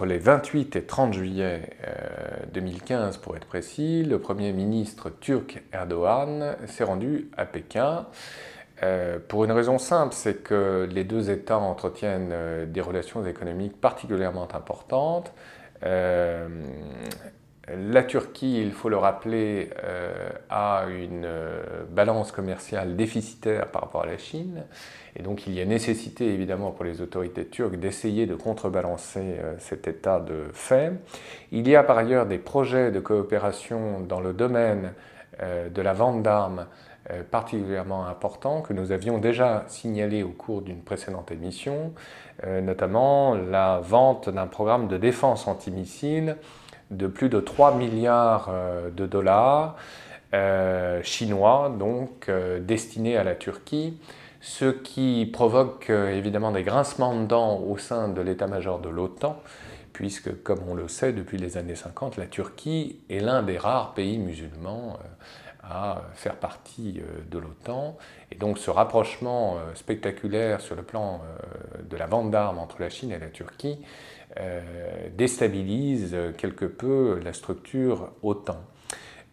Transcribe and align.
entre 0.00 0.06
les 0.06 0.18
28 0.18 0.76
et 0.76 0.82
30 0.84 1.12
juillet 1.12 1.60
2015 2.54 3.18
pour 3.18 3.36
être 3.36 3.44
précis, 3.44 4.02
le 4.02 4.18
Premier 4.18 4.50
ministre 4.50 5.10
turc 5.10 5.62
Erdogan 5.74 6.56
s'est 6.68 6.84
rendu 6.84 7.28
à 7.36 7.44
Pékin 7.44 8.06
pour 9.28 9.44
une 9.44 9.52
raison 9.52 9.76
simple, 9.76 10.14
c'est 10.14 10.42
que 10.42 10.88
les 10.90 11.04
deux 11.04 11.28
États 11.28 11.58
entretiennent 11.58 12.32
des 12.72 12.80
relations 12.80 13.26
économiques 13.26 13.78
particulièrement 13.78 14.48
importantes. 14.54 15.34
La 17.76 18.02
Turquie, 18.02 18.60
il 18.60 18.72
faut 18.72 18.88
le 18.88 18.96
rappeler, 18.96 19.70
euh, 19.84 20.30
a 20.48 20.86
une 20.88 21.24
euh, 21.24 21.84
balance 21.88 22.32
commerciale 22.32 22.96
déficitaire 22.96 23.68
par 23.68 23.82
rapport 23.82 24.02
à 24.02 24.06
la 24.06 24.18
Chine. 24.18 24.64
Et 25.16 25.22
donc 25.22 25.46
il 25.46 25.54
y 25.54 25.60
a 25.60 25.64
nécessité 25.64 26.32
évidemment 26.32 26.72
pour 26.72 26.84
les 26.84 27.00
autorités 27.00 27.46
turques 27.46 27.76
d'essayer 27.76 28.26
de 28.26 28.34
contrebalancer 28.34 29.20
euh, 29.20 29.54
cet 29.58 29.86
état 29.86 30.18
de 30.20 30.46
fait. 30.52 30.92
Il 31.52 31.68
y 31.68 31.76
a 31.76 31.82
par 31.82 31.98
ailleurs 31.98 32.26
des 32.26 32.38
projets 32.38 32.90
de 32.90 33.00
coopération 33.00 34.00
dans 34.00 34.20
le 34.20 34.32
domaine 34.32 34.92
de 35.74 35.80
la 35.80 35.94
vente 35.94 36.22
d'armes 36.22 36.66
particulièrement 37.30 38.06
importants 38.06 38.60
que 38.60 38.74
nous 38.74 38.92
avions 38.92 39.16
déjà 39.16 39.64
signalés 39.68 40.22
au 40.22 40.32
cours 40.32 40.60
d'une 40.60 40.82
précédente 40.82 41.30
émission, 41.32 41.94
notamment 42.44 43.34
la 43.34 43.80
vente 43.82 44.28
d'un 44.28 44.46
programme 44.46 44.86
de 44.86 44.98
défense 44.98 45.48
antimissile 45.48 46.36
de 46.90 47.06
plus 47.06 47.28
de 47.28 47.40
3 47.40 47.74
milliards 47.76 48.48
euh, 48.50 48.90
de 48.90 49.06
dollars 49.06 49.76
euh, 50.34 51.02
chinois, 51.02 51.74
donc 51.78 52.28
euh, 52.28 52.60
destinés 52.60 53.16
à 53.16 53.24
la 53.24 53.34
Turquie, 53.34 53.98
ce 54.40 54.70
qui 54.70 55.28
provoque 55.30 55.90
évidemment 55.90 56.50
des 56.50 56.62
grincements 56.62 57.14
de 57.14 57.26
dents 57.26 57.58
au 57.58 57.76
sein 57.76 58.08
de 58.08 58.22
l'état-major 58.22 58.78
de 58.78 58.88
l'OTAN, 58.88 59.38
puisque, 59.92 60.42
comme 60.42 60.60
on 60.66 60.74
le 60.74 60.88
sait, 60.88 61.12
depuis 61.12 61.36
les 61.36 61.58
années 61.58 61.74
50, 61.74 62.16
la 62.16 62.24
Turquie 62.24 63.00
est 63.10 63.20
l'un 63.20 63.42
des 63.42 63.58
rares 63.58 63.92
pays 63.92 64.16
musulmans 64.16 64.98
à 65.62 66.02
faire 66.14 66.36
partie 66.36 67.02
de 67.30 67.38
l'OTAN. 67.38 67.96
Et 68.30 68.36
donc 68.36 68.58
ce 68.58 68.70
rapprochement 68.70 69.58
spectaculaire 69.74 70.60
sur 70.60 70.74
le 70.74 70.82
plan 70.82 71.20
de 71.82 71.96
la 71.96 72.06
vente 72.06 72.30
d'armes 72.30 72.58
entre 72.58 72.80
la 72.80 72.88
Chine 72.88 73.12
et 73.12 73.18
la 73.18 73.28
Turquie 73.28 73.78
euh, 74.38 74.60
déstabilise 75.16 76.16
quelque 76.38 76.64
peu 76.64 77.20
la 77.24 77.32
structure 77.32 78.12
OTAN. 78.22 78.60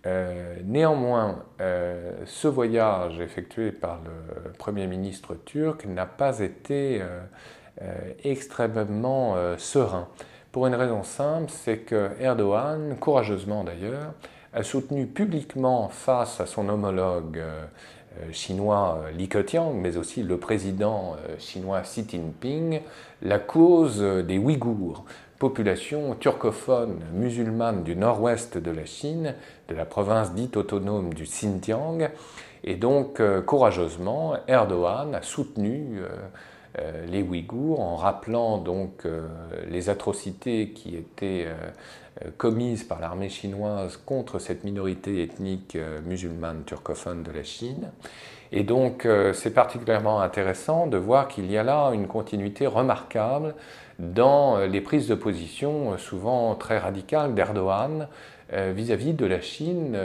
Euh, 0.08 0.56
néanmoins, 0.64 1.44
euh, 1.62 2.14
ce 2.26 2.48
voyage 2.48 3.20
effectué 3.20 3.72
par 3.72 4.00
le 4.04 4.52
Premier 4.54 4.88
ministre 4.88 5.36
turc 5.36 5.86
n'a 5.86 6.08
pas 6.08 6.40
été 6.40 7.04
extrêmement 8.24 9.36
serein. 9.60 10.08
Pour 10.52 10.66
une 10.66 10.74
raison 10.74 11.04
simple, 11.04 11.52
c'est 11.52 11.78
que 11.78 12.10
Erdogan, 12.20 12.98
courageusement 13.00 13.64
d'ailleurs, 13.64 14.14
a 14.54 14.64
soutenu 14.64 15.06
publiquement 15.08 15.90
face 15.90 16.40
à 16.40 16.46
son 16.46 16.70
homologue 16.70 17.42
euh, 18.22 18.32
chinois 18.32 19.00
euh, 19.04 19.12
Li 19.12 19.28
Keqiang, 19.28 19.74
mais 19.74 19.98
aussi 19.98 20.24
le 20.24 20.38
président 20.38 21.16
euh, 21.30 21.36
chinois 21.38 21.82
Xi 21.82 22.06
Jinping, 22.08 22.82
la 23.22 23.40
cause 23.40 24.02
des 24.02 24.38
Ouïghours, 24.38 25.06
population 25.40 26.16
turcophone 26.16 27.00
musulmane 27.14 27.84
du 27.84 27.96
nord-ouest 27.96 28.58
de 28.58 28.72
la 28.72 28.86
Chine, 28.86 29.36
de 29.68 29.76
la 29.76 29.86
province 29.86 30.34
dite 30.34 30.58
autonome 30.58 31.14
du 31.14 31.24
Xinjiang. 31.24 32.10
Et 32.64 32.76
donc, 32.76 33.22
courageusement, 33.46 34.36
Erdogan 34.48 35.14
a 35.14 35.22
soutenu 35.22 36.02
les 37.10 37.24
Ouïghours 37.24 37.80
en 37.80 37.96
rappelant 37.96 38.58
donc 38.58 39.04
les 39.68 39.90
atrocités 39.90 40.70
qui 40.70 40.96
étaient 40.96 41.48
euh, 42.26 42.30
commises 42.38 42.84
par 42.84 43.00
l'armée 43.00 43.30
chinoise 43.30 43.98
contre 43.98 44.40
cette 44.40 44.64
minorité 44.64 45.22
ethnique 45.22 45.76
euh, 45.76 46.00
musulmane 46.06 46.64
turcophone 46.66 47.24
de 47.24 47.32
la 47.32 47.44
Chine. 47.44 47.92
Et 48.52 48.64
donc 48.64 49.06
euh, 49.06 49.34
c'est 49.34 49.54
particulièrement 49.54 50.22
intéressant 50.22 50.88
de 50.88 50.98
voir 50.98 51.28
qu'il 51.28 51.52
y 51.52 51.58
a 51.58 51.64
là 51.64 51.92
une 51.92 52.08
continuité 52.08 52.66
remarquable 52.66 53.56
dans 54.00 54.60
les 54.60 54.82
prises 54.82 55.08
de 55.08 55.16
position 55.16 55.98
souvent 55.98 56.54
très 56.56 56.78
radicales 56.78 57.34
d'Erdogan 57.34 58.08
vis-à-vis 58.52 59.14
de 59.14 59.26
la 59.26 59.42
Chine 59.42 59.98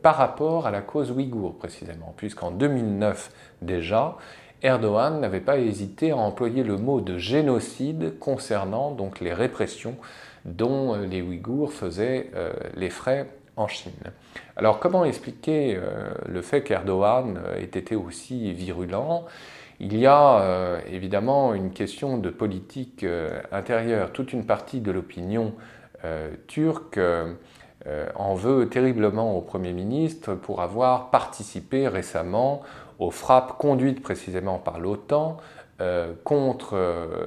par 0.00 0.16
rapport 0.16 0.66
à 0.66 0.70
la 0.70 0.80
cause 0.80 1.10
ouïghour 1.10 1.54
précisément, 1.58 2.14
puisqu'en 2.16 2.50
2009 2.50 3.30
déjà, 3.60 4.16
Erdogan 4.64 5.20
n'avait 5.20 5.40
pas 5.40 5.58
hésité 5.58 6.10
à 6.10 6.16
employer 6.16 6.64
le 6.64 6.78
mot 6.78 7.02
de 7.02 7.18
génocide 7.18 8.18
concernant 8.18 8.90
donc 8.90 9.20
les 9.20 9.34
répressions 9.34 9.96
dont 10.46 10.94
euh, 10.94 11.06
les 11.06 11.20
Ouïghours 11.20 11.72
faisaient 11.72 12.30
euh, 12.34 12.50
les 12.74 12.88
frais 12.88 13.28
en 13.56 13.68
Chine. 13.68 13.92
Alors 14.56 14.80
comment 14.80 15.04
expliquer 15.04 15.76
euh, 15.76 16.08
le 16.26 16.40
fait 16.40 16.62
qu'Erdogan 16.62 17.38
ait 17.58 17.64
été 17.64 17.94
aussi 17.94 18.54
virulent? 18.54 19.26
Il 19.80 19.98
y 19.98 20.06
a 20.06 20.78
évidemment 20.88 21.52
une 21.52 21.72
question 21.72 22.16
de 22.16 22.30
politique 22.30 23.04
intérieure. 23.50 24.12
Toute 24.12 24.32
une 24.32 24.46
partie 24.46 24.80
de 24.80 24.92
l'opinion 24.92 25.52
turque 26.46 27.00
en 28.16 28.34
veut 28.34 28.68
terriblement 28.68 29.36
au 29.36 29.42
Premier 29.42 29.72
ministre 29.72 30.34
pour 30.34 30.62
avoir 30.62 31.10
participé 31.10 31.86
récemment 31.86 32.62
aux 32.98 33.10
frappes 33.10 33.58
conduites 33.58 34.02
précisément 34.02 34.58
par 34.58 34.78
l'OTAN 34.80 35.36
contre 36.24 36.78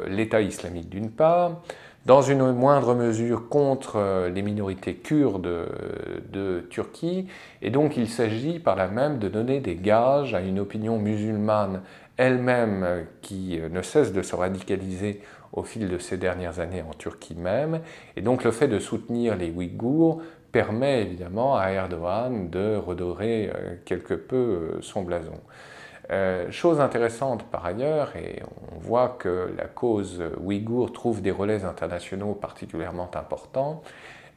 l'État 0.08 0.42
islamique 0.42 0.90
d'une 0.90 1.12
part, 1.12 1.62
dans 2.08 2.22
une 2.22 2.54
moindre 2.54 2.96
mesure 2.96 3.50
contre 3.50 3.98
euh, 3.98 4.30
les 4.30 4.42
minorités 4.42 4.96
kurdes 4.96 5.68
de 6.32 6.66
Turquie, 6.70 7.28
et 7.62 7.70
donc 7.70 7.98
il 7.98 8.08
s'agit 8.08 8.60
par 8.60 8.78
là 8.78 8.88
même 8.88 9.20
de 9.20 9.28
donner 9.28 9.60
des 9.60 9.76
gages 9.76 10.34
à 10.34 10.40
une 10.40 10.58
opinion 10.58 10.98
musulmane 11.00 11.82
elle-même 12.16 12.84
euh, 12.84 13.04
qui 13.22 13.60
euh, 13.60 13.68
ne 13.68 13.82
cesse 13.82 14.14
de 14.14 14.22
se 14.22 14.38
radicaliser 14.38 15.22
au 15.52 15.64
fil 15.64 15.90
de 15.90 15.98
ces 15.98 16.16
dernières 16.16 16.62
années 16.62 16.82
en 16.82 16.94
Turquie 16.94 17.36
même, 17.36 17.82
et 18.16 18.22
donc 18.22 18.46
le 18.46 18.52
fait 18.52 18.70
de 18.70 18.80
soutenir 18.80 19.36
les 19.36 19.52
Ouïghours 19.52 20.22
permet 20.58 21.04
évidemment 21.04 21.56
à 21.56 21.70
Erdogan 21.70 22.50
de 22.50 22.76
redorer 22.76 23.52
quelque 23.86 24.16
peu 24.16 24.80
son 24.82 25.04
blason. 25.04 25.40
Euh, 26.10 26.50
chose 26.52 26.80
intéressante 26.80 27.44
par 27.44 27.64
ailleurs, 27.64 28.16
et 28.16 28.42
on 28.74 28.80
voit 28.80 29.18
que 29.20 29.54
la 29.56 29.66
cause 29.66 30.24
ouïghour 30.42 30.94
trouve 30.94 31.22
des 31.22 31.30
relais 31.30 31.64
internationaux 31.64 32.34
particulièrement 32.34 33.12
importants, 33.14 33.84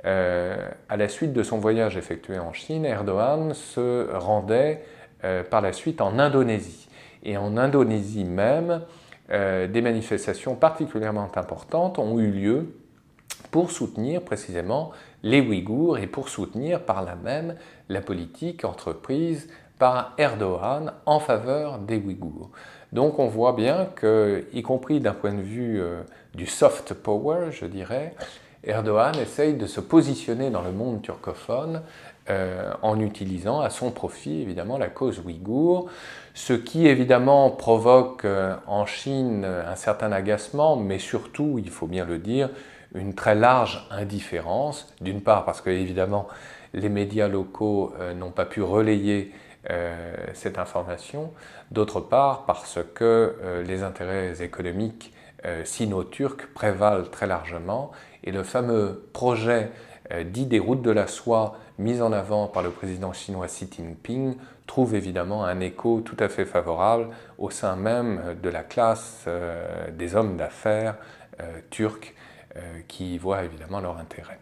euh, 0.04 0.68
à 0.90 0.96
la 0.98 1.08
suite 1.08 1.32
de 1.32 1.42
son 1.42 1.58
voyage 1.58 1.96
effectué 1.96 2.38
en 2.38 2.52
Chine, 2.52 2.84
Erdogan 2.84 3.54
se 3.54 4.12
rendait 4.12 4.84
euh, 5.24 5.42
par 5.42 5.62
la 5.62 5.72
suite 5.72 6.02
en 6.02 6.18
Indonésie. 6.18 6.88
Et 7.22 7.38
en 7.38 7.56
Indonésie 7.56 8.24
même, 8.24 8.82
des 9.28 9.80
manifestations 9.80 10.56
particulièrement 10.56 11.30
importantes 11.36 12.00
ont 12.00 12.18
eu 12.18 12.32
lieu 12.32 12.74
pour 13.52 13.70
soutenir 13.70 14.22
précisément 14.22 14.90
les 15.22 15.40
Ouïghours 15.40 15.98
et 15.98 16.06
pour 16.06 16.28
soutenir 16.28 16.80
par 16.84 17.02
là 17.02 17.16
même 17.16 17.56
la 17.88 18.00
politique 18.00 18.64
entreprise 18.64 19.48
par 19.78 20.14
Erdogan 20.18 20.92
en 21.06 21.20
faveur 21.20 21.78
des 21.78 21.98
Ouïghours. 21.98 22.50
Donc 22.92 23.18
on 23.18 23.28
voit 23.28 23.52
bien 23.52 23.86
que, 23.94 24.46
y 24.52 24.62
compris 24.62 25.00
d'un 25.00 25.12
point 25.12 25.32
de 25.32 25.42
vue 25.42 25.80
euh, 25.80 26.02
du 26.34 26.46
soft 26.46 26.94
power, 26.94 27.50
je 27.50 27.66
dirais, 27.66 28.14
Erdogan 28.62 29.16
essaye 29.16 29.54
de 29.54 29.66
se 29.66 29.80
positionner 29.80 30.50
dans 30.50 30.60
le 30.60 30.72
monde 30.72 31.00
turcophone 31.00 31.82
euh, 32.28 32.72
en 32.82 33.00
utilisant 33.00 33.60
à 33.60 33.70
son 33.70 33.90
profit 33.90 34.42
évidemment 34.42 34.76
la 34.76 34.88
cause 34.88 35.20
ouïghour, 35.20 35.88
ce 36.34 36.52
qui 36.52 36.86
évidemment 36.86 37.50
provoque 37.50 38.26
euh, 38.26 38.54
en 38.66 38.84
Chine 38.84 39.44
un 39.44 39.76
certain 39.76 40.12
agacement, 40.12 40.76
mais 40.76 40.98
surtout, 40.98 41.58
il 41.58 41.70
faut 41.70 41.86
bien 41.86 42.04
le 42.04 42.18
dire, 42.18 42.50
une 42.94 43.14
très 43.14 43.34
large 43.34 43.86
indifférence, 43.90 44.92
d'une 45.00 45.20
part 45.20 45.44
parce 45.44 45.60
que 45.60 45.70
évidemment 45.70 46.28
les 46.72 46.88
médias 46.88 47.28
locaux 47.28 47.92
n'ont 48.14 48.30
pas 48.30 48.44
pu 48.46 48.62
relayer 48.62 49.32
euh, 49.68 50.16
cette 50.32 50.56
information, 50.56 51.34
d'autre 51.70 52.00
part 52.00 52.46
parce 52.46 52.78
que 52.94 53.36
euh, 53.42 53.62
les 53.62 53.82
intérêts 53.82 54.42
économiques 54.42 55.12
euh, 55.44 55.66
sino-turcs 55.66 56.46
prévalent 56.54 57.04
très 57.10 57.26
largement. 57.26 57.90
Et 58.24 58.32
le 58.32 58.42
fameux 58.42 59.10
projet 59.12 59.70
dit 60.24 60.46
des 60.46 60.58
routes 60.58 60.82
de 60.82 60.90
la 60.90 61.06
soie 61.06 61.56
mis 61.78 62.02
en 62.02 62.10
avant 62.12 62.48
par 62.48 62.62
le 62.62 62.70
président 62.70 63.12
chinois 63.12 63.46
Xi 63.46 63.68
Jinping 63.70 64.34
trouve 64.66 64.96
évidemment 64.96 65.44
un 65.44 65.60
écho 65.60 66.00
tout 66.00 66.16
à 66.18 66.28
fait 66.28 66.46
favorable 66.46 67.10
au 67.38 67.50
sein 67.50 67.76
même 67.76 68.36
de 68.42 68.48
la 68.48 68.64
classe 68.64 69.28
des 69.92 70.16
hommes 70.16 70.36
d'affaires 70.36 70.96
turcs 71.70 72.12
qui 72.88 73.14
y 73.14 73.18
voient 73.18 73.44
évidemment 73.44 73.80
leur 73.80 73.98
intérêt. 73.98 74.38